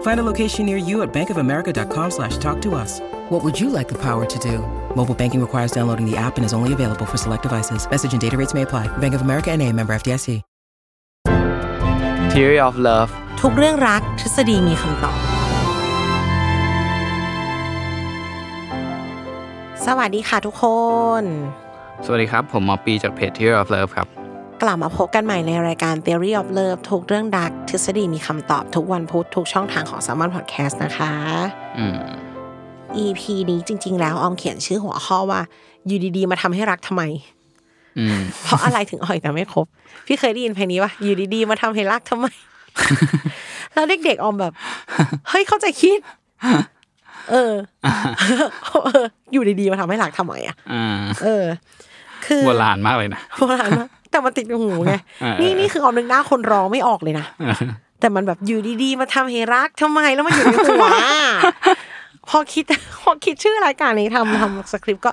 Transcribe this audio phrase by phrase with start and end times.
[0.00, 3.00] Find a location near you at bankofamerica.com slash talk to us.
[3.28, 4.60] What would you like the power to do?
[4.96, 7.86] Mobile banking requires downloading the app and is only available for select devices.
[7.90, 8.86] Message and data rates may apply.
[8.96, 10.42] Bank of America and a member FDIC.
[12.34, 13.10] Theory of Love
[13.40, 15.18] ทุกเรื่องรักทฤษฎีมีคำตอบ
[19.86, 20.64] สวัสดีค่ะทุกค
[21.22, 21.24] น
[22.04, 24.17] สวัสดีครับ ผมหมอปีจากเพจ Theory of Love ครับ
[24.63, 31.11] กลับมาพบกันใหม่ในรายการ Theory of Love ทุกเรื่องรักทฤษฎีมีคำตอบทุกวันพุธทุกช่องทางของ s ซ m o n Podcast นะคะ
[31.77, 31.97] อืม
[33.03, 35.41] EP นี้จริง ๆ แล้วออมเขียนชื่อหัวข้อว่า
[35.87, 37.03] อยู่ดีๆ มาทำให้รักทำไม
[37.97, 39.65] อืมเพราะอะไรถึงอ่อยแต่ไม่ครบ
[40.05, 42.25] พี่เคยได้ยินเพลงนี้ปะอยู่ดีๆ มาทำให้รักทำไม
[43.73, 44.53] แล้วเด็กๆออมแบบ
[45.29, 45.99] เฮ้ยเข้าใจคิด
[47.31, 47.53] เออ
[48.83, 50.85] เอออยู่ดีๆ มาทำให้รักทำไมอะอ่า
[51.23, 51.45] เออ
[52.25, 57.25] คือโบราณมากเลยนะโบราณมาก แต่มันติดในหูไงเออนี่นี่คือออมนึกหน้าคนร้องไม่ออกเลยนะ
[57.99, 60.87] แต่มันแบบอยู่ดีๆมาทำให้รักทำไมแล้วมันอยู่ในหัว
[62.29, 62.63] พอคิด
[63.01, 65.11] พอคิดชื่อรายการนี้ทำทำสคริปต์ก็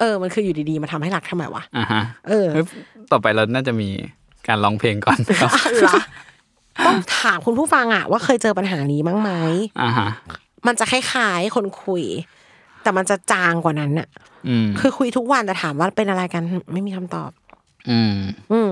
[0.00, 2.64] เออ มันคืออยู่ดีๆมาทำให้รักทำไมวะอ่าฮะเออเฮ้ย
[3.12, 3.88] ต่อไปเราน่าจะมี
[4.48, 5.50] การร้องเพลงก่อนครับ
[5.82, 5.94] เหรอ
[6.86, 9.30] ต้องถามคุณผู้ฟังอะว่าเคยเจอปัญหานี้มั้งไหม
[9.82, 10.08] อ่าฮะ
[10.66, 12.02] มันจะคล้ายๆคนคุย
[12.82, 14.08] แต่มันจะจางกว่านั้นอะ
[14.48, 16.42] อืมคือคุยทุกวันแต่ถามว่าเป็นอะไรกัน
[16.72, 17.30] ไม่มีคำตอบ
[17.90, 18.14] อืม
[18.52, 18.70] อืม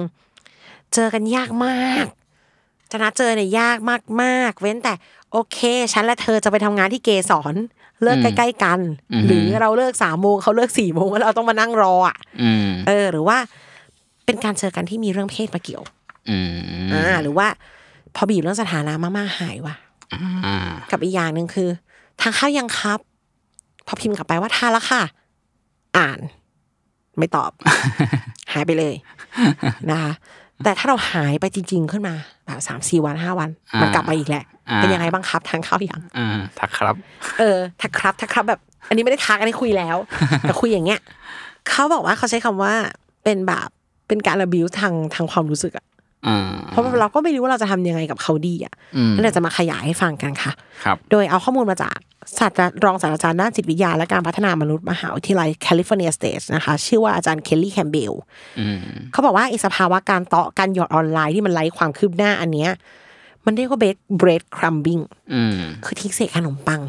[0.95, 2.07] เจอกันยากมาก
[2.91, 4.95] จะนัดเจอเนี่ยยากมากมากๆเว้นแต่
[5.33, 5.59] โอเค
[5.93, 7.55] ฉันและเธอจะไปทำงานที่เกสร
[8.03, 8.81] เลิกอืมใกล้ๆกัน
[9.13, 13.39] อือหือหรือเราเลิกสามโมงเขาเลิกสี่โมงแล้วเราต้องมานั่งรออะอืมเออ หรือว่า
[14.25, 15.83] เป็นการเจอกันที่มีเรื่องเพศมาเกี่ยว
[16.31, 16.49] อืม
[16.93, 17.47] อ่า หรือว่า
[18.15, 19.75] พอบีบเรื่องสถานะมากๆหายว่ะ
[20.15, 20.59] อ่า
[20.91, 21.69] กับอีกอย่างหนึ่งคือ
[22.21, 22.99] ทานข้าวยังครับ
[23.87, 25.03] พอพิมพ์กลับไปว่าทานแล้วค่ะ
[25.97, 26.19] อ่าน
[27.19, 27.51] ไม่ตอบ
[28.53, 28.95] หายไปเลย
[29.91, 30.13] นะคะ
[30.65, 32.15] แต่ถ้าเราหายไปจริง ๆ ขึ้นมา
[32.47, 33.51] แบบสามสี่วันห้าวัน
[33.81, 34.45] มันกลับมาอีกแหละ
[34.77, 36.29] เป็นยังไงบ้างครับทานข้าวยังอ่า
[36.59, 36.95] ทักครับ
[37.39, 39.97] เออทักครับทักครับแบบ อันนี้ไม่ได้ทักอันนี้คุยแล้ว
[40.43, 41.01] แต่คุยอย่างเงี้ย
[41.69, 42.73] เขาบอกว่าเขาใช้คำว่า
[43.25, 43.69] เป็นแบบ
[44.09, 45.87] เป็นการระบิวทางทางความรู้สึกอะ
[46.27, 50.53] อ่าเพราะเราก็ไม่รู้ว่าเราจะทำยังไงกับเขาดีอะอืมนั่นเดี๋ยวจะมาขยายให้ฟังกันค่ะ
[50.85, 51.99] ครับโดยเอาข้อมูลมาจาก
[52.39, 58.13] ศาสตรารองศาสตราจารย์ด้านจิตวิทยา และการพัฒนามนุษย์มหาวิทยาลัยแคลิฟอร์เนียสเตทนะคะ ชื่อว่าอาจารย์เคลลี่แคมป์เบลล์
[58.61, 58.79] อืม
[59.13, 62.71] เขาบอกว่าไอสภาวะการเตาะการหยอดออนไลน์ที่มันไร้ความคืบหน้าอันเนี้ย
[63.45, 64.99] มันเรียกว่า bread breadcrumbing
[65.35, 66.81] อืมคือทิ้งเศษขนมปัง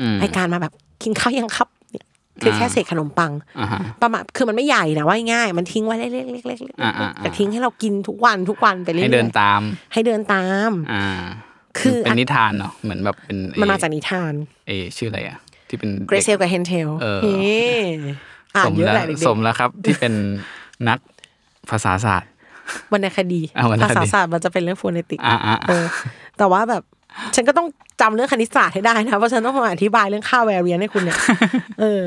[0.00, 0.72] อืมไอการมาแบบ
[1.02, 2.06] กินข้าวยังครับเนี่ย
[2.42, 9.60] คือแค่เศษขนมปังอ่าฮะประมาณคือมันไม่ใหญ่นะว่าง่าย มันทิ้งไว้เล็กๆเล็กๆอ่าอ่าแต่ทิ้งให้เรากินทุกวันทุกวันไปเรื่อยให้ๆเดินตาม
[9.92, 11.06] ให้เดินตามอ่า
[11.78, 14.32] คือเป็นนิทานเนาะเหมือนแบบเป็นมันมาจากนิทาน
[14.68, 17.34] เออชื่ออะไรอะ ที่เป็นเกรเซลกับเฮนเทลเออเฮ้
[18.56, 20.12] อ่านสมเยอะแล้วแหละเด็กสมแล้วครับ ที่เป็น
[20.88, 20.98] นัก
[21.70, 25.84] ภาษาศาสตร์ๆวรรณคดีอะวรรณคดีภาษาศาสตร์มันจะเป็นเรื่องโฟเนติกอ่าอ่าเออ
[26.38, 26.82] แต่ว่าแบบ
[27.34, 27.66] ฉันก็ต้อง
[28.00, 31.18] จำเรื่องคณิตศาสตร์ให้ได้นะเพราะฉันต้องมาอธิบายเรื่องค่าแวเรียนให้คุณเนี่ย
[31.80, 32.02] เออ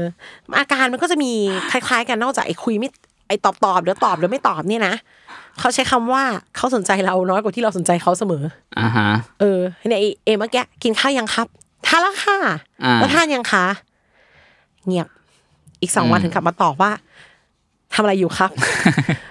[0.59, 1.31] อาการมันก็จะมี
[1.71, 2.89] คล้าย ๆ กันนอกจากไอ้คุยไม่
[3.27, 4.93] ไอ้ตอบตอบๆเดี๋ยวตอบเดี๋ยวไม่ตอบเนี่ยนะ
[5.59, 6.23] เขาใช้คำว่า
[6.55, 8.43] เขาสนใจเราน้อยกว่าที่เราสนใจเขาเสมอ
[8.79, 11.47] อ่าฮะเออเนี่ยไอ้เอเมื่อกี้กินข้าวยังครับ
[11.87, 12.37] ทานแล้วค่ะ
[12.83, 13.65] อ่าแล้วทานยังคะ
[14.85, 15.07] เงียบ
[15.81, 16.91] อีกสองวันอืมถึงกลับมาตอบว่า
[17.93, 18.51] ทำอะไรอยู่ครับ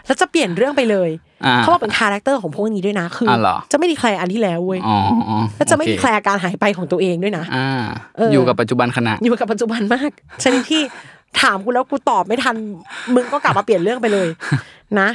[0.06, 1.10] แล้วจะเปลี่ยนเรื่องไปเลย
[1.46, 4.96] อ่าเขาบอกเป็น character ของพวกนี้ด้วยนะคืออเหรอจะไม่ declare อันที่แล้วเว้ยอ๋อ
[5.28, 7.68] อ๋อแล้วจะไม่โอเคดีแคลร์อาการหายไปของตัวเองด้วยนะอ่า
[8.16, 10.10] เออออยู่กับปัจจุบันขณะอยู่กับปัจจุบันมาก
[10.44, 10.82] ชนิดที่
[11.40, 12.56] ถามกูแล้วกูตอบไม่ทัน
[13.14, 14.28] มึงก็กลับมาเปลี่ยนเรื่องไปเลย
[15.00, 15.08] นะ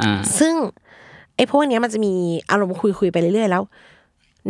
[0.00, 0.54] อ่าซึ่ง
[1.36, 2.12] ไอ้พวกเนี้ยมันจะมี
[2.50, 3.62] อารมณ์คุยคุยๆไปเรื่อยๆแล้ว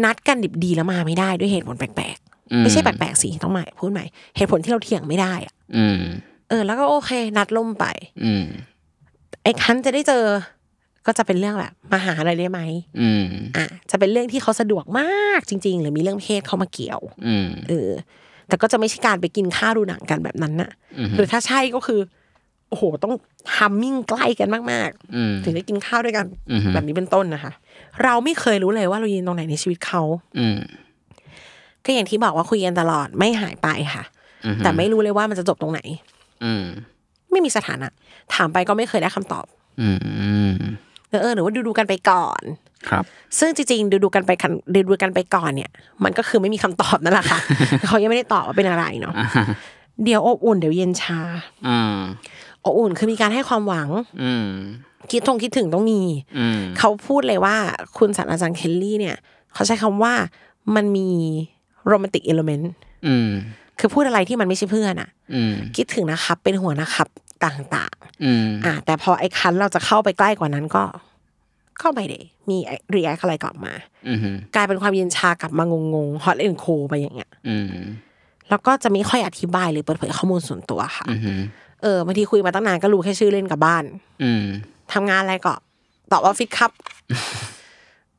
[0.04, 2.16] นัดกันดิบดีแล้วมาไม่ได้ด้วยเหตุผลแปลก
[2.52, 4.04] อืมๆไม่ใช่แปลกๆสิต้องใหม่พูดใหม่
[4.36, 6.00] เหตุผลที่เราเถียงไม่ได้อะอืม
[6.48, 7.86] เออ แล้วก็โอเค นัดล่มไป
[8.24, 8.44] อืม
[9.42, 10.24] ไอ้คันจะได้เจอ
[11.06, 12.60] ก็จะเป็นเรื่องแบบมาหาอะไรได้ไหม
[13.00, 13.24] อืม
[13.56, 17.90] อะจะเป็นเรื่องที่เขาสะดวกมากจริง ๆ หรือมีเรื่องเพศเข้ามาเกี่ยว อืมเออ
[18.48, 20.70] แต่ก็จะไม่ใช่การไปกินข้าวดูหนังกันแบบนั้นน่ะ
[21.16, 22.00] หรือถ้าใช่ก็คือ
[22.68, 23.14] โอ้โหต้อง
[23.56, 27.52] ฮัมมิ่งใกล้กันมากอืมๆถึงได้กินข้าวด้วยกันอือฮึแบบนี้เป็นต้นนะคะ
[28.02, 30.02] เราไม่เคยรู้เลยว่าเรายืนตรงไหนในชีวิตเขา
[30.38, 30.58] อืม
[31.84, 34.04] ก็อย่างที่บอกว่าคุยกันตลอดไม่หายไปค่ะ
[34.46, 35.80] อือฮึแต่ไม่รู้เลยว่ามันจะจบตรงไหน
[36.44, 36.64] อืม
[37.30, 37.88] ไม่มีสถานะ
[38.34, 39.46] ถามไปก็ไม่เคยได้คำตอบ
[39.80, 39.88] อื
[40.52, 40.54] ม
[41.10, 42.42] เออเออหรือว่าดูดูๆกันไปก่อน
[42.88, 43.04] ครับ
[43.38, 45.70] ซึ่งจริงๆดูดูๆกันไปคันดูดูๆกันไปก่อนเนี่ย
[46.04, 47.38] มันก็คือไม่มีคำตอบนั่นแหละค่ะ
[47.86, 49.14] เขายังไม่ได้ตอบว่าเป็นอะไรเนาะ
[50.04, 51.20] เดี๋ยวอบอุ่นเดี๋ยวเย็นชา
[51.68, 51.96] อืม
[52.64, 53.88] อบอุ่นคือมีการให้ความหวัง
[54.22, 54.50] อืม
[55.10, 56.00] คิดทงคิดถึงต้องมี
[56.38, 57.56] อืมเขาพูดเลยว่า
[57.98, 59.16] คุณศาสตราจารย์เคลลี่เนี่ย
[59.54, 60.14] เขาใช้คำว่า
[60.74, 61.08] มันมี
[61.86, 62.72] โรแมนติกเอลเมนต์
[63.06, 63.30] อืม
[63.78, 67.08] คือพูดอะไรที่มันไม่ใช่เพื่อนอะอืมคิดถึงนะครับ เป็นหัวนะครับ
[67.44, 70.84] ต่างอืมๆอะแต่พอไอ้คันเราจะเข้าไปใกล้กว่านั้นก็
[71.82, 72.56] ก็ไม่ได้มี
[72.94, 73.72] react อะไรกลับมา
[74.08, 74.18] อืม
[74.54, 75.64] กลายเป็นความเย็นชากลับมา
[75.94, 77.72] งงๆ hot and cold ไปอย่างเงี้ยอืม
[78.50, 81.40] แล้วก็จะไม่ค่อยอธิบายหรือเปิดเผยข้อมูลส่วนตัวค่ะอืม
[81.82, 83.84] เออบางทีคุยมาตั้งนานก็รู้แค่ชื่อเล่นกับบ้าน
[84.22, 84.44] อืม
[84.92, 85.54] ทำงานอะไรก็
[86.12, 86.70] ตอบว่าฟรีแลนซ์ครับ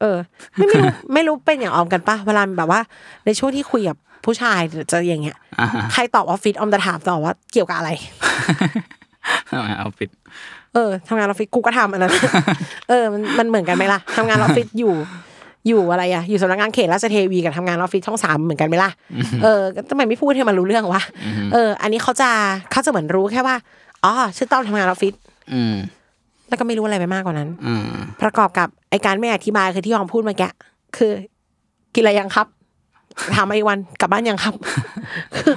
[0.01, 0.17] เออ
[0.55, 2.81] ไม่ไม่รู้ไม่รู้เป็นอย่างออมกันปะเวลาแบบว่า
[3.25, 4.59] ในช่วงที่คุยกับผู้ชาย
[4.91, 7.91] จะอย่างเงี้ยอ่าฮะใครตอบว่าฟรีแลนซ์ออมจะถามตอบว่าเกี่ยวกับอะไร
[9.77, 10.09] เอาปิด
[10.73, 12.11] เออทำงานออฟฟิศกูก็ทำอันนั้น
[12.89, 14.93] เออมันมันเหมือนกันไหมล่ะทำงานออฟฟิศอยู่
[15.67, 18.91] อยู่อะไรอะอยู่สำนักงานเขตราชเทวีกับทำงานออฟฟิศช่องสามเหมือนกันไหมล่ะ
[19.43, 21.01] เออทำไมไม่พูดให้มันรู้เรื่องวะ
[21.53, 22.29] เออ อันนี้เขาจะ
[22.71, 23.55] เขาจะเหมือนรู้แค่ว่า
[24.03, 25.13] อ๋อชื่อต้อมทำงานออฟฟิศ
[25.53, 25.75] อืม
[26.47, 27.85] แล้วก็ไม่รู้อะไรไปมากกว่านั้นอืม
[28.21, 30.49] ประกอบกับไอการไม่อธิบายคือที่ยองพูดเมื่อกี้
[30.97, 31.11] คือ
[31.93, 32.47] กินอะไรยังครับ
[33.35, 34.53] ถามมาอีกวันกลับบ้านยังครับ
[35.35, 35.53] คือ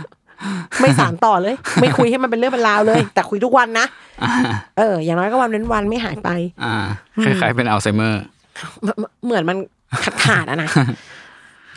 [0.81, 3.87] ไม่สานต่อเลย ไม่คุยให้มันเป็นเรื่องเป็นราวเลย แต่คุยทุกวันนะ
[4.79, 6.31] เออ อย่างน้อยก็วันเว้นวันไม่หายไป
[6.65, 6.75] อ่า
[7.23, 8.23] คล้ายๆเป็นอัลไซเมอร์
[8.83, 9.57] เหมือนเหมือนมัน
[10.05, 10.69] ขาดขาดอะนะ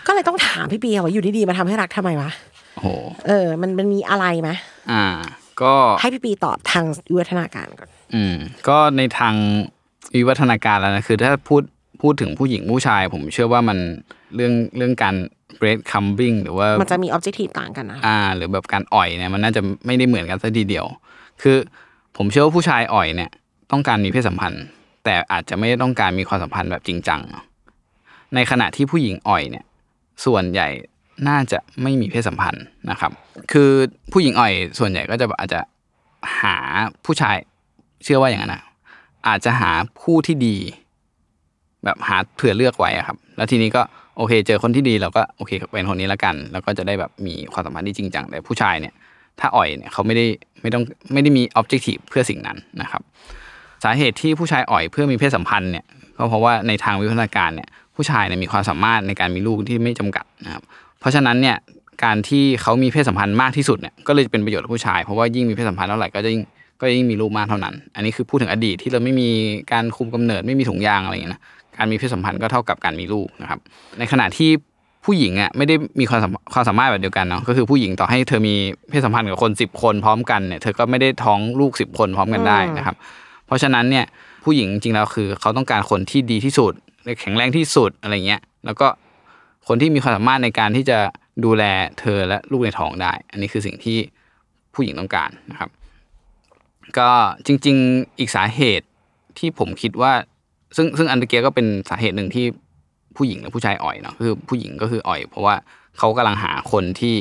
[0.07, 2.31] ก็เลยต้องถามพี่เปียว่าอยู่ดีๆมาทำให้รักทำไมวะ
[2.75, 2.87] โอ้โห
[3.27, 4.49] เออ มันมันมีอะไรไหม
[4.91, 5.05] อ่า
[5.61, 8.35] ก็ให้พี่ปีตอบทางวิวัฒนาการก่อน อืม
[8.67, 9.35] ก็ในทาง
[10.15, 11.61] วิวัฒนาการแล้วนะคือ ถ้าพูด
[12.01, 13.77] พูดถึงผู้หญิงผู้ชาย ผมเชื่อว่ามัน
[14.35, 15.15] เรื่องเรื่องการ
[15.59, 20.85] bread cumbing หรือว่ามันจะมีออบเจกตีต่างกันนะอ่า หรือแบบการอ่อยเนี่ยมันน่าจะไม่ได้เหมือนกันซะทีเดียว
[21.41, 21.57] คือ
[22.17, 23.31] ผมเชื่อว่าผู้ชายอ่อยเนี่ย
[23.71, 24.63] ต้องการมีเพศสัมพันธ์
[25.05, 27.43] แต่อาจจะไม่ได้ต้องการมีความสัมพันธ์แบบจริงจังเนอะ
[28.35, 29.65] ในขณะที่ผู้หญิงอ่อยเนี่ย
[30.25, 30.67] ส่วนใหญ่
[31.27, 33.11] น่าจะไม่มีเพศสัมพันธ์นะครับ
[33.51, 33.71] คือ
[34.11, 35.59] ผู้หญิงอ่อย ส่วนใหญ่ก็จะอาจจะ
[36.41, 36.55] หา
[37.05, 37.37] ผู้ชาย
[38.03, 38.63] เชื่อว่าอย่างนั้นนะ
[39.27, 39.71] อาจจะหา
[40.01, 40.55] คู่ที่ดี
[41.83, 43.81] แบบหาเผื่อเลือกไว้อะครับ แล้วทีนี้ก็
[44.17, 48.93] โอเค เจอคนที่ดีเราก็โอเคเป็นคนนี้และกัน แล้วก็จะได้แบบมีความสัมพันธ์ที่จริงจังแต่ผู้ชายเนี่ย
[49.39, 50.25] ถ้าอ่อยเนี่ยเขาไม่ได้
[50.61, 50.83] ไม่ต้อง
[51.13, 53.01] ไม่ได้มีออบเจกตีเพื่อสิ่งนั้นนะครับ
[53.83, 55.85] สาเหตุที่ผู้ชายอ่อยเพื่อมีเพศสัมพันธ์เนี่ย
[56.17, 60.63] ก็เพราะว่าในทางวิวัฒนาการเนี่ย ผู้ชายเนี่ยมีความสามารถในการมีลูกที่ไม่จำกัดนะครับ
[60.99, 61.57] เพราะฉะนั้นเนี่ย
[62.03, 66.43] การที่เขามีเพศสัมพันธ์มากที่สุดเนี่ยก็เลยเป็นประโยชน์กับผู้ชาย เพราะว่ายิ่งมีเพศสัมพันธ์เท่าไหร่ก็จะยิ่ง
[66.81, 69.29] ก็ยิ่งมีลูกมากเท่านั้น อันนี้คือพูดถึงอดีตที่เราไม่มี
[69.71, 71.41] การคุมกำเนิดไม่มีถุงยางอะไรอย่างเงี้ยนะ
[71.77, 73.59] การมีเพศสัมพันธ์ก็เท่ากับการมีลูกนะครับ
[73.99, 74.49] ในขณะที่
[75.05, 76.19] ผู้หญิงอะไม่ได้มีความ
[76.53, 78.55] ความสามารถแบบเดียวกันเนาะก็คือผู้หญิงต่อให้เธอมี
[78.89, 82.95] เพศสัมพันธ์กับคนสิบคนพร้อมกันเนี่ยเธอก็ไม่ได้ท้องลูกสิบคนพร้อมกันได้นะครับ
[83.47, 84.05] เพราะฉะนั้นเนี่ย
[84.43, 86.73] ผู้หญิงจริงๆแล้วคือเขาต้องการคนที่ดีที่สุด
[87.19, 88.87] แข็งแรงที่สุดอะไรเงี้ยแล้วก็
[89.67, 90.97] คนที่มีความสามารถในการที่จะ
[91.45, 91.63] ดูแล
[91.99, 93.97] เธอและลูกในท้องได้ อันนี้คือสิ่งที่
[94.73, 95.69] ผู้หญิงต้องการนะครับ
[96.99, 97.09] ก็
[97.45, 98.87] จริง ๆ อีกสาเหตุ
[99.37, 100.13] ที่ผมคิดว่า
[100.75, 102.45] ซึ่งซึ่งอันเดอร์เกียก็เป็นสาเหตุหนึ่งที่
[103.17, 105.55] ผู้หญิงและผู้ชายอ่อยเนาะคือผู้หญิงก็คืออ่อย เพราะว่า
[105.97, 107.15] เขากำลังหาคนที่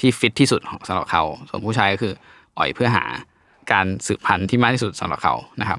[0.00, 2.12] ที่ฟิตที่สุดสำหรับเขา ส่วนผู้ชายก็คือ
[2.58, 3.04] อ่อยเพื่อหา
[3.72, 5.78] การสืบพันธุ์ที่มากที่สุดสำหรับเขานะครับ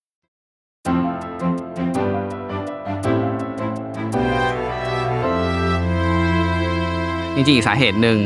[7.41, 8.17] จริงๆอีกสาเหตุหนึ่ง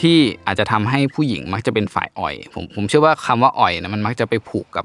[0.00, 4.84] ที่อาจจะทำให้ผู้หญิงมักจะเป็นฝ่ายอ่อย ผมผมเชื่อว่าคำว่าอ่อยนะมันมักจะไปผูกกับ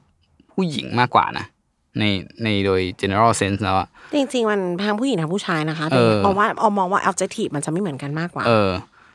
[0.51, 1.45] ผู้หญิงมากกว่านะ
[1.99, 2.03] ใน
[2.43, 8.69] ในโดย general sense แล้วอะจริงๆ มันทางผู้หญิงทางผู้ชายนะคะเออเอาว่าเอามองว่า objective มันจะไม่เหมือนกันมากกว่า เออ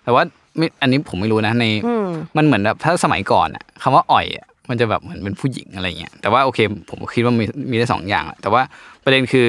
[0.05, 0.23] แต่ว่า
[0.57, 6.59] ไม่อันนี้ผมไม่รู้นะในอืมมันเหมือนแบบถ้าสมัยก่อนอะคำว่าอ่อยอะมันจะแบบเหมือนเป็นผู้หญิงอะไรเงี้ยแต่ว่าโอเค
[6.91, 8.63] ผมคิดว่ามีมีได้สองอย่างแหละแต่ว่า
[9.05, 9.49] ประเด็นคือ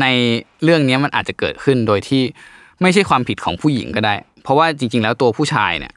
[0.00, 0.06] ใน
[0.64, 2.22] เรื่องเนี้ยมันอาจจะเกิดขึ้นโดยที่
[2.84, 5.92] ไม่ใช่ความผิดของผู้หญิงก็ได้ เพราะว่าจริง ๆ แล้วตัวผู้ชายเนี่ย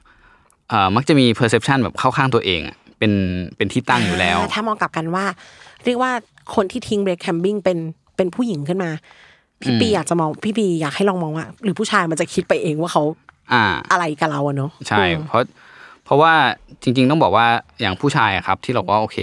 [0.69, 3.11] เอ่อมักจะมี perception แบบเข้าข้างตัวเองอะเป็น
[3.57, 5.25] เป็นที่ตั้งอยู่แล้วาถ้ามองกลับกันว่า
[5.85, 6.11] เรียกว่า
[6.55, 7.77] คนที่ทิ้งเบรกแคมปิ้งเป็น
[8.15, 8.91] เป็นผู้หญิงขึ้นมา
[9.61, 13.03] พี่ปีอยากจะมองพี่ปีอยากให้ลองมองว่า หรือผู้ชายมันจะคิดไปเองว่าเขา
[13.53, 15.43] อ่าอะไรกับเราอะเนาะใช่ เพราะ
[16.05, 16.33] เพราะว่า
[16.83, 17.45] จริง ๆ ต้องบอกว่า
[17.81, 19.17] อย่างผู้ชายอะครับ ที่เราบอกว่าโอเค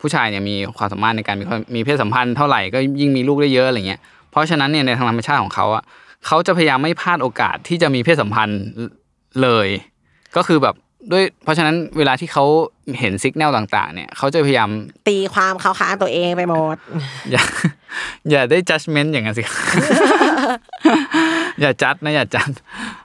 [0.00, 5.82] ผู้ชายเนี่ยมีความสามารถในการมีความมีเพศสัมพันธ์เท่าไหร่ก็ยิ่งมีลูกได้เยอะอะไรเงี้ยเพราะฉะนั้นเนี่ยในทางธรรมชาติของเขาอะ
[6.26, 8.62] เขาจะพยายามไม่พลาดโอกาสที่จะมีเพศสัมพันธ์
[9.42, 9.68] เลย
[10.36, 10.74] ก็คือแบบ
[11.12, 12.44] ด้วยเพราะฉะนั้นเวลาที่เขา
[12.98, 14.70] เห็นสัญญาณต่างๆ เนี่ยเขาจะพยายาม
[15.08, 16.76] ตีความเขาข้างตัวเองไปหมด
[17.30, 17.42] อย่า
[18.30, 19.44] อย่าได้ judgment อย่างนั้นสิ
[21.60, 22.50] อย่าจัดนะอย่าจัด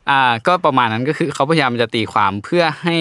[0.09, 2.95] อ่า ก็ประมาณนั้นก็คือเขาพยายามจะตีความเพื่อให้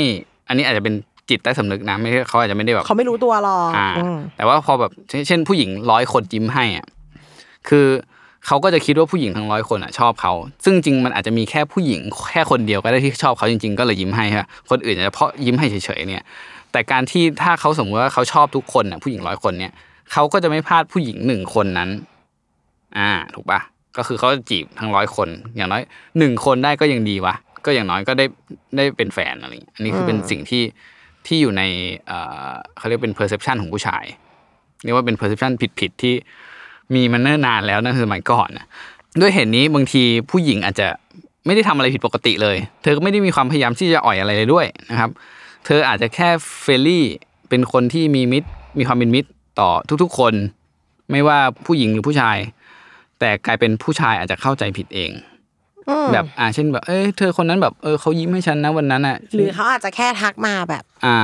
[0.48, 0.94] อันนี้อาจจะเป็น
[1.28, 6.86] จิตใต้สำนึกนะไม่ใช่เขาอาจจะไม่ได้แบบเขาไม่รู้ตัวหรอกอ่าอืมแต่ว่าพอแบบเช่นเช่นผู้หญิงร้อยคนยิ้มให้อะ
[7.68, 7.86] คือ
[8.46, 10.32] เขาก็จะคิดว่าผู้หญิงทั้งร้อยคนอะชอบเขา
[10.64, 16.22] ซึ่งจริงมันอาจจะมีแค่ผู้หญิงแค่คนเดียวก็ได้ที่ชอบเขาจริง ๆ ก็เลยยิ้มให้ค่ะคนอื่นอาจจะเพราะยิ้มให้เฉยๆเนี่ย
[16.72, 19.72] แต่การที่ถ้าเขาสมมติว่าเขาชอบทุกคนอะผู้หญิงร้อยคนเนี่ย
[20.12, 21.90] เขาก็จะไม่พลาดผู้หญิงหนึ่งคนนั้น
[22.98, 23.60] อ่าถูกปะ
[23.96, 25.82] ก็คือเขาจีบทั้งร้อยคน อย่างน้อย
[26.18, 28.24] หนึ่งคนได้ก็ยังดีวะก็อย่างน้อยก็ได้
[28.76, 30.62] ได้เป็นแฟนอะไรอย่างเงี้ยอันนี้คือเป็นสิ่งที่
[31.26, 31.62] ที่อยู่ใน
[32.76, 34.04] เขาเรียกเป็น perception ของผู้ชาย
[34.84, 36.14] เรียกว่าเป็น perception ผิดๆที่
[36.94, 38.66] มีมันเนิ่นนานแล้วนั่นคือสมัยก่อนนะ
[39.20, 40.86] ด้วยเหตุนี้บางทีผู้หญิงอาจจะ
[41.46, 45.10] ไม่ได้ทำอะไรผิดปกติเลย เธอก็ไม่ได้มีความพยายามที่จะอ่อยอะไรเลยด้วยนะครับ
[45.66, 46.28] เธออาจจะแค่
[46.60, 47.04] เฟรนลี่
[47.48, 49.28] เป็นคนที่มีมิตร มีความเป็นมิตร
[49.60, 49.70] ต่อ
[50.02, 50.34] ทุกๆคน
[51.10, 52.38] ไม่ว่าผู้หญิงหรือผู้ชาย
[53.20, 55.10] แต่กลายเป็นผู้ชายอาจจะเข้าใจผิดเอง
[56.12, 61.18] แบบอ่าเช่นแบบ เอ้ยเธอคนนั้นแบบเออเขายิ้มให้ฉันนะวันนั้นอะ หรือเขาอาจจะแค่ทักมาแบบ อ่า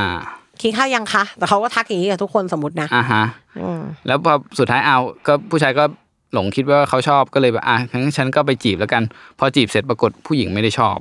[0.63, 3.25] กินข้าวยังคะแต่เขาก็ทักอย่างนี้กับทุกคนสมมตินะอ่าฮะ
[3.61, 5.85] อืมแล้วพอสุดท้ายเอาก็ผู้ชายก็
[6.33, 9.03] หลงคิดว่าเขาชอบก็เลยแบบอะงั้นฉันก็ไปจีบแล้วกัน
[9.39, 10.97] พอจีบเสร็จปรากฏผู้หญิงไม่ได้ชอบ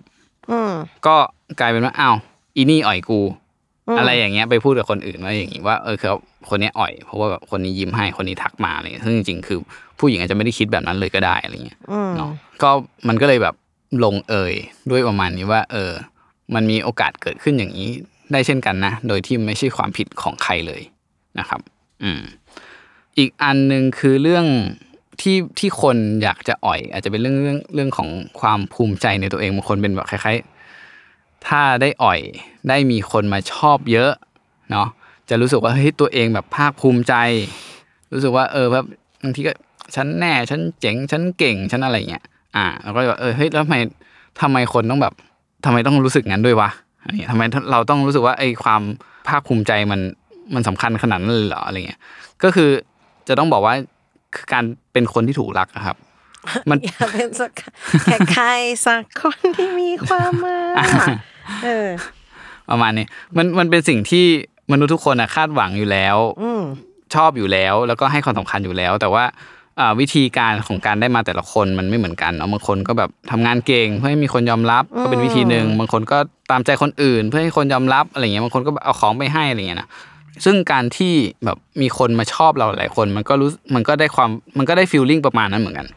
[0.52, 0.72] อืม
[1.06, 1.16] ก็
[1.60, 2.16] กลายเป็นว่าอ้าว
[2.56, 3.22] อีนี่อ่อยกู
[4.00, 6.14] อะไรอย่างเงี้ยไปพูดกับคนอื่นว่าอย่างงี้ว่าเออเขา
[6.50, 9.60] คนนี้อ่อยเพราะว่าแบบคนนี้ยิ้มให้คนนี้ทักมาอะไรเงี้ยซึ่งจริงๆคือ
[10.00, 12.32] ผู้หญิงอาจจะไม่ได้คิดแบบนั้นเลยก็ได้อะไรเงี้ยอืมเนาะ
[12.64, 12.70] ก็
[13.08, 13.56] มันก็เลยแบบ
[14.04, 14.54] ลงเอย
[14.92, 15.92] ด้วยประมาณนี้ว่า เออ
[16.56, 17.90] มันมีโอกาสเกิดขึ้นอย่างนี้
[18.32, 20.82] ได้เช่นกันนะ โดยที่ไม่ใช่ความผิดของใครเลย
[21.40, 21.60] นะครับ
[22.04, 22.22] อืม
[23.18, 24.46] อีกอันหนึ่งคือเรื่อง
[25.22, 32.20] ที่ที่คนอยากจะอ่อย อาจจะเป็นเรื่องเรื่องเรื่องของความภูมิใจในตัวเองบางคนเป็นแบบคล้ายๆ ถ้าได้อ่อย
[32.70, 34.12] ได้มีคนมาชอบเยอะ
[34.72, 34.88] เนาะ
[35.30, 37.14] จะรู้สึกว่าเฮ้ยตัวเองแบบภาคภูมิใจ
[38.14, 38.86] รู้สึกว่าเออแบบ
[39.24, 39.54] บางทีก็
[39.96, 42.24] ฉันแน่ฉันเจ๋งฉันเก่งฉันอะไรเงี้ย
[42.56, 43.76] อ่าแล้วก็แบบเออเฮ้ยแล้วทำไม
[44.42, 45.14] ทำไมคนต้องแบบ
[45.66, 46.70] ทำไมต้องรู้สึกงั้นด้วยวะ
[47.30, 48.82] ทำไมเราต้องรู้สึกว่าไอ้ความ
[49.28, 50.02] ภาคภูมิใจมัน
[50.56, 52.00] มันสำคัญขนาดนั้นเลยเหรออะไรเงี้ย
[52.44, 52.70] ก็คือ
[53.28, 53.74] จะต้องบอกว่า
[54.36, 55.98] คือการเป็นคนที่ถูกรักอะครับ
[56.70, 57.52] มันอยากเป็นสัก
[58.04, 58.48] แค่ใคร
[58.86, 60.62] สักคนที่มีความหมา
[61.12, 61.14] ย
[61.64, 61.88] เออ
[62.70, 63.06] ประมาณนี้
[63.38, 64.26] มันมันเป็นสิ่งที่
[64.72, 66.64] มนุษย์ทุกคนอะคาดหวังอยู่แล้วอืม
[67.16, 69.34] ชอบอยู่แล้ว แล้วก็ให้ความสำคัญอยู่แล้ว แต่ว่าอ่า
[70.00, 76.18] วิธีการของการได้มาแต่ละคนมันไม่เหมือนกันเนาะบางคนก็แบบทำงานเก่งเพื่อให้มีคนยอมรับก็เป็นวิธีหนึ่งบางคนก็
[76.52, 79.90] ตามใจคนอื่น เพื่อให้คนยอมรับอะไรเงี้ยบางคนก็เอาของไปให้อะไรเงี้ยนะ
[80.46, 81.14] ซึ่งการที่
[81.46, 85.88] แบบมีคนมาชอบเราหลายคนมันก็รู้มันก็ได้ความมันก็ได้ฟีลลิ่งประมาณนั้นเหมือนกัน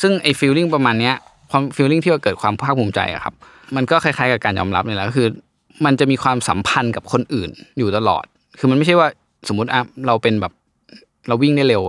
[0.00, 1.14] ซึ่งไอ้ฟีลลิ่งประมาณเนี้ย
[1.50, 3.34] ความฟีลลิ่งที่ว่าเกิดความภาคภูมิใจอะครับ
[3.76, 5.28] มันก็คล้ายๆกับการยอมรับนี่แหละก็คือ
[5.84, 8.24] มันจะมีความสัมพันธ์กับคนอื่นอยู่ตลอด
[8.58, 9.08] คือมันไม่ใช่ว่า
[9.48, 10.52] สมมุติอะเราเป็นแบบ
[11.28, 11.82] เราวิ่งได้เร็ว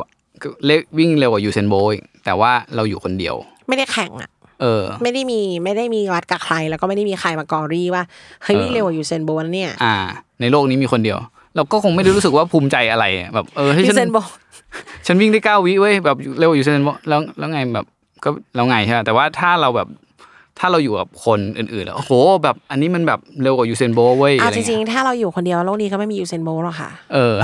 [0.45, 3.35] อะก็เลวิ่งเร็วกว่ายูเซนโบอีกแต่ว่าเราอยู่คนเดียว
[3.67, 4.29] ไม่ได้แข่งอะ
[4.61, 8.03] เออ ไม่ได้มีไม่ได้มีวัดกับใคร แล้วก็ไม่ได้มีใครมา glorify ว่า
[8.43, 9.95] เฮ้ยวิ่งเร็วกว่ายูเซนโบลต์เนี่ย อ่า
[10.41, 11.17] ในโลกนี้มีคนเดียว
[11.55, 14.31] เราก็คงไม่ได้รู้สึกว่าภูมิใจอะไรอะแบบเออให้ยูฉันเซนโบลต์
[15.07, 17.85] ฉันวิ่งได้เก้าวิเว้ยแบบเร็วกว่ายูเซนโบลต์แล้วแล้วไงแบบ
[18.23, 19.87] ก็แล้วไงใช่ไหมแต่ว่าถ้าเราแบบ
[20.59, 22.11] ถ้าเราอยู่กับคนอื่นๆแล้วโอ้โห
[22.43, 27.35] แบบอันนี้มันแบบเร็วกว่ายูเซนโบลต์เว้ยเอาอะไรจริงเงี้ยๆถ้าเราอยู่คนเดียวโลกนี้ก็ไม่มียูเซนโบลต์หรอกค่ะ เออ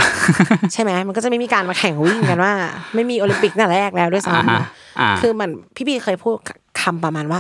[0.74, 2.54] ใช่ไหมมันก็จะไม่มีการมาแข่งวิ่งกันว่า
[2.96, 6.36] ไม่มีโอลิมปิกตั้งแต่แรกแล้วด้วยอ่าฮะซ้ำอ่าคือมันพี่บีเคยพูด
[6.82, 7.40] คำประมาณว่า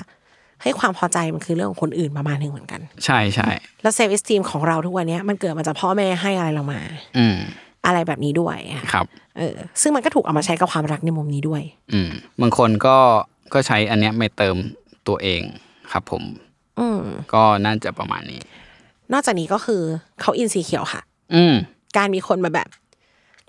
[0.64, 3.48] ให้ความพอใจมันคือเรื่องของคนอื่นประมาณหนึ่งเหมือนกัน ใช่ใช่
[3.82, 6.80] แล้วเซฟ e อ s ส e มของเราทุกวันเนี้ยมันเกิดมาจากพ่อแม่ให้อะไรเรามา
[7.18, 7.38] อืม
[7.86, 9.06] อะไรแบบนี้ด้วยอะครับ
[9.38, 11.62] เออ ซึ่งมันก็ถูกเอามาใช้กับความรักในมุมนี้ด้วย
[11.94, 12.10] อืม
[12.42, 12.98] บางคนก็
[13.54, 14.56] ก็ใช้อันเนี้ยไม่เติม
[15.10, 15.42] ตัวเอง
[15.92, 16.24] ครับผม
[16.80, 17.02] อืม
[17.34, 18.42] ก็น่าจะประมาณนี้
[19.14, 19.82] นอกจากนี้ก็คือ
[20.22, 21.02] เขาอินสีเขียวค่ะ
[21.36, 21.56] อืม
[21.98, 22.70] การมีคนมาแบบ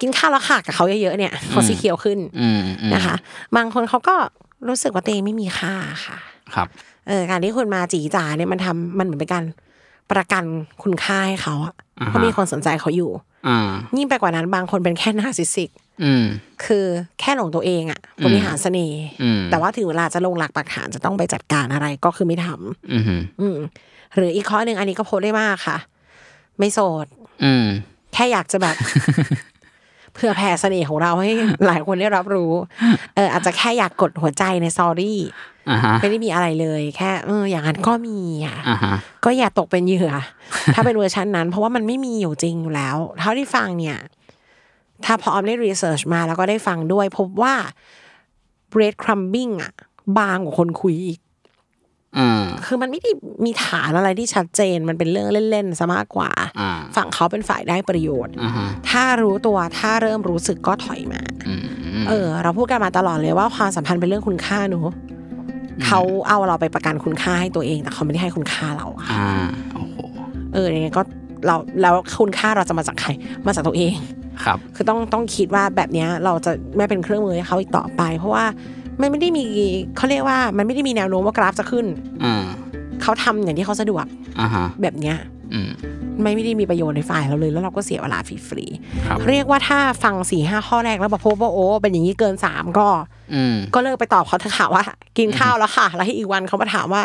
[0.00, 3.17] กินข้าวแล้วค่ะกับเขาเยอะๆเนี่ยเขา secure ขึ้นอืมอืมนะคะ
[3.57, 4.17] บางคนเขาก็
[4.69, 5.75] รู้สึกว่าตัวเองไม่มีค่า
[6.07, 6.19] ค่ะ
[6.55, 6.69] ครับ
[7.09, 9.45] เออ การที่คุณมาจีจ๋าเนี่ยมันทำมันเหมือนเป็นการ
[10.12, 10.45] ประกัน
[10.83, 13.23] คุณค่าให้เขาอะอ่าฮะเพราะมีคนสนใจเขาอยู่อ่า
[13.97, 15.71] ยิ่งไปกว่านั้นบางคนเป็นแค่ narcissistic
[16.05, 16.25] อืม
[16.65, 16.87] คือ
[17.21, 23.03] แค่หลงตัวเองอะบริหารเสน่ห์อืมแต่ว่าถึงเวลาจะลงหลักปักฐานจะต้องไปจัดการอะไรก็คือไม่ทำอืม
[23.41, 23.57] อืม
[24.17, 25.79] หรืออีกข้อหนึ่งอันนี้ก็โพสต์ได้มากค่ะ
[26.59, 27.07] ไม่โสด
[27.45, 27.67] อืม
[28.15, 28.77] แค่อยากจะแบบ
[30.15, 31.31] เพื่อแผ่เสน่ห์ของเราให้
[31.67, 32.53] หลายคนได้รับรู้
[33.15, 35.60] เอออาจจะแค่อยากกดหัวใจในซอรี่อ่าฮะ
[36.00, 40.12] ไม่ได้มีอะไรเลยแค่เอออย่างนั้นก็มีอะอ่าฮะก็อย่าตกเป็นเหยื่อ
[40.75, 43.99] ถ้าเป็นเวอร์ชันนั้น เพราะว่ามันไม่มีอยู่จริงอยู่แล้ว เท่าที่ฟังเนี่ย
[45.05, 47.55] ถ้าพอออมได้รีเสิร์ชมาแล้วก็ได้ฟังด้วย พบว่า
[48.73, 49.73] bread crumbing อะ
[50.19, 51.21] บางกว่าคนคุยอีก
[52.19, 53.11] อืมคือมันไม่ได้
[53.45, 61.61] มีฐานอะไรที่ชัดเจนมันเป็นเรื่องเล่นๆซะมากกว่าอ่าฝั่งเขาเป็นฝ่ายได้ประโยชน์อ่าฮะถ้ารู้ตัวถ้าเริ่มรู้สึกก็ถอยมาอืม
[62.09, 64.81] เออ เราพูดกันมาตลอดเลยว่าความสัมพันธ์เป็นเรื่องคุณค่าหนู
[65.87, 69.27] เขาเอาเราไปประกันคุณค่าให้ตัวเอง แต่เขาไม่ได้ให้คุณค่าเราอะอ่า
[69.75, 69.97] โอ้โห
[70.55, 71.03] เออยังไงก็
[71.47, 73.09] เราแล้วคุณค่าเราจะมาจากใคร
[73.47, 73.95] มาจากตัวเอง
[74.45, 78.45] ครับ คือต้องต้องคิดว่าแบบเนี้ยเราจะไม่เป็นเครื่องมือให้เขาอีกต่อไป เพราะว่า
[79.01, 79.45] มันไม่ได้มี
[79.97, 81.87] เขาเรียกว่ามันไม่ได้มีแนวโน้มว่ากราฟจะขึ้น
[82.25, 82.45] อ่า
[83.03, 84.05] เขาทำอย่างที่เขาสะดวก
[84.41, 85.40] อ่าฮะแบบเนี้ยอืม
[86.23, 88.66] ไม่ไม่ได้มีประโยชน์ในฝ่ายเราเลย แล้วเราก็เสียเวลาฟรี
[89.07, 92.88] ครับๆเรียกว่าถ้าฟังสี่ห้าข้อแรกแล้วบอกพบว่าโอ้เป็นอย่างนี้เกินสามก็
[93.35, 94.85] อืมก็เลิกไปตอบเขาเถอะค่ะว่า
[95.19, 97.02] กินข้าวแล้วค่ะ แล้วให้อีกวันเขามาถามว่า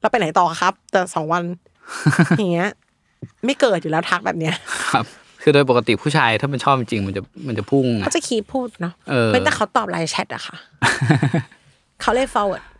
[0.00, 1.42] เราไปไหนต่อครับ แต่สองวัน
[2.38, 2.70] อย่างเงี้ย
[3.44, 4.54] ไม่เกิดอยู่แล้วทักแบบเนี้ย
[4.92, 5.04] ครับ
[5.42, 10.56] คือโดยปกติผู้ชายถ้ามันชอบจริงๆมันจะมันจะพุ่งนะเขาจะคีบพูดเนาะเออเป็นแต่เขาตอบไลน์แชทอะค่ะ
[12.00, 12.71] เขาเลย forward อ่า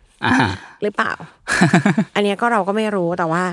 [0.83, 1.13] หรือเปล่า
[2.15, 3.43] อันเนี้ยก็เราก็ไม่รู้แต่ว่า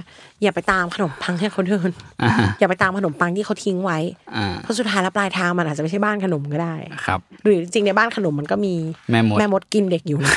[0.42, 1.90] อย่าไปตามขนมปังที่เขาเดิน
[2.22, 3.98] อ่าอย่าไปตามขนมปังที่เขาทิ้งไว้
[4.36, 6.74] อ่าเพราะสุดท้ายแล้วปลายทางมันอาจจะไม่ใช่บ้านขนมก็ได้
[7.06, 8.74] ครับ หรือจริงๆในบ้านขนมมันก็มี
[9.10, 10.34] แม่มดแม่มดกินเด็กอยู่นะ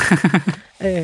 [0.81, 1.03] เออ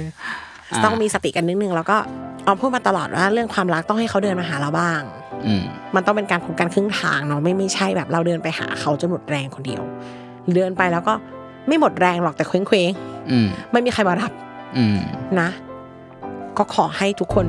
[0.72, 1.98] อ่าต้องมีสติกันนิดนึงแล้วก็
[2.46, 5.02] ออมพูดมาตลอดว่าเรื่องความรักต้องให้เขาเดินมาหาเราบ้าง
[5.46, 5.64] อืม
[5.96, 9.82] มันต้องเป็นการพบกันครึ่งทางเนาะไม่ไม่ใช่แบบเราเดินไปหาเขาจนหมดแรงคนเดียว
[10.56, 11.14] เดินไปแล้วก็
[11.68, 12.92] ไม่หมดแรงหรอกแต่เคว้งเคว้ง
[13.32, 14.49] อืมๆไม่มีใครมารับอืม
[15.40, 15.50] นะ
[16.58, 17.46] ก็ขอให้ทุกคน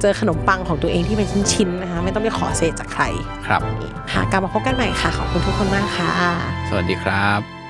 [0.00, 3.04] เจอขนมปังของตัวเองที่เป็นชิ้นๆนะคะ ไม่ต้องไปขอเศษจากใคร
[3.46, 3.60] ครับ
[4.12, 6.12] ค่ะกลับมาพบกันใหม่ค่ะ ขอบคุณทุกคนมากค่ะ
[6.68, 7.61] สวัสดีครับ